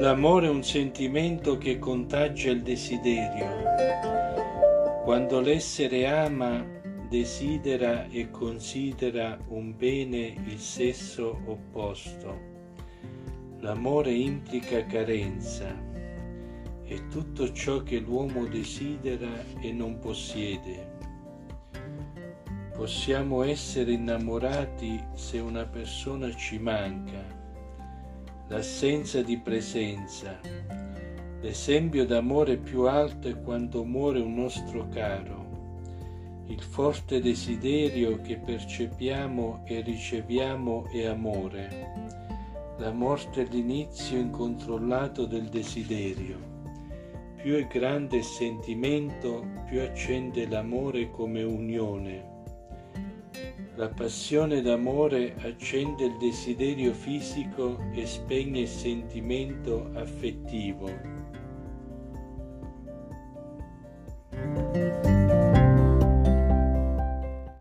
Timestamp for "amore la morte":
41.04-43.42